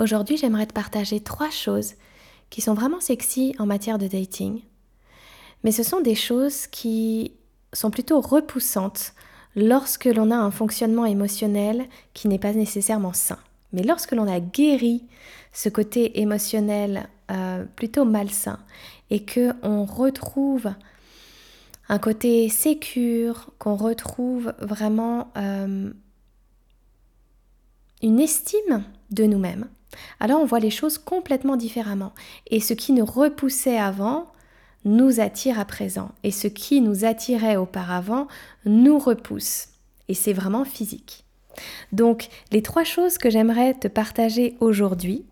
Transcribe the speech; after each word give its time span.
Aujourd'hui, 0.00 0.36
j'aimerais 0.36 0.66
te 0.66 0.72
partager 0.72 1.20
trois 1.20 1.50
choses 1.50 1.94
qui 2.50 2.60
sont 2.60 2.74
vraiment 2.74 3.00
sexy 3.00 3.54
en 3.58 3.66
matière 3.66 3.98
de 3.98 4.06
dating, 4.06 4.62
mais 5.64 5.72
ce 5.72 5.82
sont 5.82 6.00
des 6.00 6.14
choses 6.14 6.66
qui 6.66 7.32
sont 7.72 7.90
plutôt 7.90 8.20
repoussantes 8.20 9.14
lorsque 9.54 10.06
l'on 10.06 10.30
a 10.30 10.36
un 10.36 10.50
fonctionnement 10.50 11.04
émotionnel 11.04 11.86
qui 12.14 12.28
n'est 12.28 12.38
pas 12.38 12.52
nécessairement 12.52 13.12
sain. 13.12 13.38
Mais 13.72 13.82
lorsque 13.82 14.12
l'on 14.12 14.28
a 14.28 14.40
guéri 14.40 15.04
ce 15.52 15.68
côté 15.68 16.20
émotionnel 16.20 17.08
euh, 17.30 17.64
plutôt 17.76 18.04
malsain 18.04 18.58
et 19.10 19.24
que 19.24 19.52
on 19.62 19.84
retrouve 19.84 20.72
un 21.88 21.98
côté 21.98 22.48
sécure, 22.48 23.50
qu'on 23.58 23.76
retrouve 23.76 24.54
vraiment 24.60 25.30
euh, 25.36 25.90
une 28.02 28.20
estime 28.20 28.84
de 29.10 29.24
nous-mêmes, 29.24 29.68
alors 30.20 30.40
on 30.40 30.46
voit 30.46 30.60
les 30.60 30.70
choses 30.70 30.98
complètement 30.98 31.56
différemment. 31.56 32.12
Et 32.50 32.60
ce 32.60 32.74
qui 32.74 32.92
nous 32.92 33.04
repoussait 33.04 33.78
avant 33.78 34.32
nous 34.84 35.20
attire 35.20 35.58
à 35.58 35.64
présent. 35.64 36.10
Et 36.22 36.30
ce 36.30 36.48
qui 36.48 36.80
nous 36.80 37.04
attirait 37.04 37.56
auparavant 37.56 38.26
nous 38.64 38.98
repousse. 38.98 39.68
Et 40.08 40.14
c'est 40.14 40.32
vraiment 40.32 40.64
physique. 40.64 41.24
Donc 41.92 42.28
les 42.50 42.62
trois 42.62 42.84
choses 42.84 43.18
que 43.18 43.30
j'aimerais 43.30 43.74
te 43.74 43.88
partager 43.88 44.56
aujourd'hui, 44.60 45.26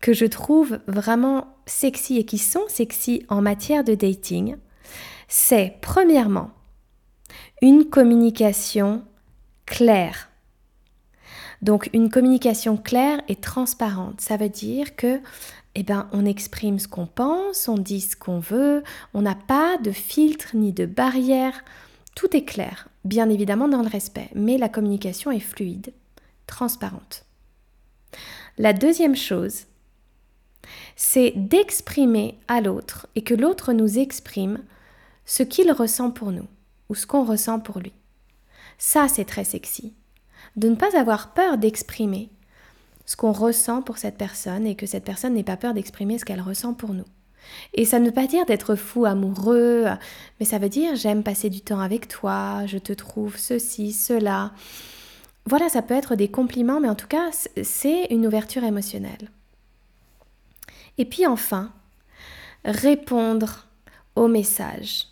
que 0.00 0.12
je 0.12 0.26
trouve 0.26 0.80
vraiment 0.86 1.48
sexy 1.66 2.18
et 2.18 2.24
qui 2.24 2.38
sont 2.38 2.64
sexy 2.68 3.24
en 3.28 3.42
matière 3.42 3.84
de 3.84 3.94
dating, 3.94 4.56
c'est 5.28 5.78
premièrement 5.80 6.50
une 7.62 7.86
communication 7.86 9.02
claire. 9.66 10.30
Donc 11.64 11.88
une 11.94 12.10
communication 12.10 12.76
claire 12.76 13.22
et 13.26 13.36
transparente, 13.36 14.20
ça 14.20 14.36
veut 14.36 14.50
dire 14.50 14.96
que 14.96 15.18
eh 15.74 15.82
ben, 15.82 16.10
on 16.12 16.26
exprime 16.26 16.78
ce 16.78 16.86
qu'on 16.86 17.06
pense, 17.06 17.68
on 17.68 17.78
dit 17.78 18.02
ce 18.02 18.16
qu'on 18.16 18.38
veut, 18.38 18.84
on 19.14 19.22
n'a 19.22 19.34
pas 19.34 19.78
de 19.78 19.90
filtre 19.90 20.50
ni 20.54 20.74
de 20.74 20.84
barrière, 20.84 21.64
tout 22.14 22.36
est 22.36 22.44
clair, 22.44 22.88
bien 23.06 23.30
évidemment 23.30 23.66
dans 23.66 23.80
le 23.80 23.88
respect, 23.88 24.28
mais 24.34 24.58
la 24.58 24.68
communication 24.68 25.30
est 25.30 25.40
fluide, 25.40 25.94
transparente. 26.46 27.24
La 28.58 28.74
deuxième 28.74 29.16
chose, 29.16 29.62
c'est 30.96 31.32
d'exprimer 31.34 32.38
à 32.46 32.60
l'autre 32.60 33.06
et 33.14 33.22
que 33.22 33.34
l'autre 33.34 33.72
nous 33.72 33.98
exprime 33.98 34.58
ce 35.24 35.42
qu'il 35.42 35.72
ressent 35.72 36.10
pour 36.10 36.30
nous 36.30 36.46
ou 36.90 36.94
ce 36.94 37.06
qu'on 37.06 37.24
ressent 37.24 37.58
pour 37.58 37.78
lui. 37.78 37.94
Ça, 38.76 39.08
c'est 39.08 39.24
très 39.24 39.44
sexy. 39.44 39.94
De 40.56 40.68
ne 40.68 40.76
pas 40.76 40.98
avoir 40.98 41.32
peur 41.34 41.58
d'exprimer 41.58 42.30
ce 43.06 43.16
qu'on 43.16 43.32
ressent 43.32 43.82
pour 43.82 43.98
cette 43.98 44.16
personne 44.16 44.66
et 44.66 44.76
que 44.76 44.86
cette 44.86 45.04
personne 45.04 45.34
n'ait 45.34 45.42
pas 45.42 45.56
peur 45.56 45.74
d'exprimer 45.74 46.18
ce 46.18 46.24
qu'elle 46.24 46.40
ressent 46.40 46.74
pour 46.74 46.94
nous. 46.94 47.04
Et 47.74 47.84
ça 47.84 47.98
ne 47.98 48.06
veut 48.06 48.12
pas 48.12 48.26
dire 48.26 48.46
d'être 48.46 48.74
fou 48.74 49.04
amoureux, 49.04 49.86
mais 50.40 50.46
ça 50.46 50.58
veut 50.58 50.68
dire 50.68 50.96
j'aime 50.96 51.22
passer 51.22 51.50
du 51.50 51.60
temps 51.60 51.80
avec 51.80 52.08
toi, 52.08 52.64
je 52.66 52.78
te 52.78 52.92
trouve 52.92 53.36
ceci, 53.36 53.92
cela. 53.92 54.52
Voilà, 55.46 55.68
ça 55.68 55.82
peut 55.82 55.94
être 55.94 56.14
des 56.14 56.28
compliments, 56.28 56.80
mais 56.80 56.88
en 56.88 56.94
tout 56.94 57.06
cas, 57.06 57.30
c'est 57.62 58.06
une 58.06 58.26
ouverture 58.26 58.64
émotionnelle. 58.64 59.30
Et 60.96 61.04
puis 61.04 61.26
enfin, 61.26 61.70
répondre 62.64 63.66
au 64.16 64.28
message. 64.28 65.08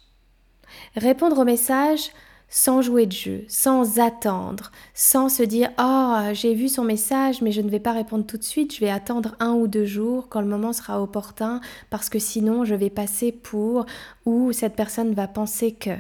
Répondre 0.96 1.38
au 1.38 1.44
message 1.44 2.10
sans 2.54 2.82
jouer 2.82 3.06
de 3.06 3.12
jeu, 3.12 3.44
sans 3.48 3.98
attendre, 3.98 4.72
sans 4.92 5.30
se 5.30 5.42
dire 5.42 5.70
Oh, 5.78 6.18
j'ai 6.34 6.54
vu 6.54 6.68
son 6.68 6.84
message, 6.84 7.40
mais 7.40 7.50
je 7.50 7.62
ne 7.62 7.70
vais 7.70 7.80
pas 7.80 7.92
répondre 7.94 8.26
tout 8.26 8.36
de 8.36 8.44
suite, 8.44 8.74
je 8.74 8.80
vais 8.80 8.90
attendre 8.90 9.34
un 9.40 9.54
ou 9.54 9.68
deux 9.68 9.86
jours 9.86 10.28
quand 10.28 10.42
le 10.42 10.46
moment 10.46 10.74
sera 10.74 11.02
opportun, 11.02 11.62
parce 11.88 12.10
que 12.10 12.18
sinon 12.18 12.66
je 12.66 12.74
vais 12.74 12.90
passer 12.90 13.32
pour 13.32 13.86
ou 14.26 14.52
cette 14.52 14.76
personne 14.76 15.14
va 15.14 15.28
penser 15.28 15.72
que. 15.72 15.96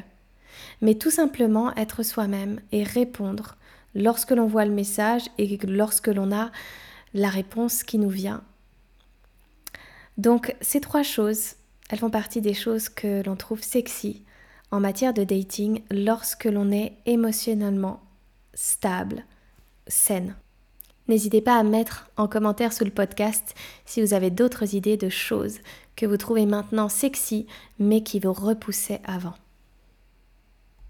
Mais 0.82 0.94
tout 0.94 1.10
simplement 1.10 1.74
être 1.74 2.02
soi-même 2.02 2.60
et 2.70 2.82
répondre 2.82 3.56
lorsque 3.94 4.32
l'on 4.32 4.46
voit 4.46 4.66
le 4.66 4.72
message 4.72 5.22
et 5.38 5.58
lorsque 5.66 6.08
l'on 6.08 6.32
a 6.32 6.50
la 7.14 7.30
réponse 7.30 7.82
qui 7.82 7.96
nous 7.96 8.10
vient. 8.10 8.42
Donc 10.18 10.54
ces 10.60 10.82
trois 10.82 11.02
choses, 11.02 11.54
elles 11.88 11.98
font 11.98 12.10
partie 12.10 12.42
des 12.42 12.52
choses 12.52 12.90
que 12.90 13.24
l'on 13.24 13.36
trouve 13.36 13.62
sexy 13.62 14.22
en 14.72 14.80
matière 14.80 15.14
de 15.14 15.22
dating 15.22 15.82
lorsque 15.90 16.46
l'on 16.46 16.72
est 16.72 16.94
émotionnellement 17.06 18.00
stable, 18.54 19.24
saine. 19.86 20.34
N'hésitez 21.08 21.40
pas 21.40 21.56
à 21.56 21.62
mettre 21.62 22.10
en 22.16 22.26
commentaire 22.26 22.72
sous 22.72 22.84
le 22.84 22.90
podcast 22.90 23.54
si 23.84 24.00
vous 24.00 24.14
avez 24.14 24.30
d'autres 24.30 24.74
idées 24.74 24.96
de 24.96 25.08
choses 25.08 25.58
que 25.94 26.06
vous 26.06 26.16
trouvez 26.16 26.46
maintenant 26.46 26.88
sexy 26.88 27.46
mais 27.78 28.02
qui 28.02 28.18
vous 28.18 28.32
repoussaient 28.32 29.02
avant. 29.04 29.34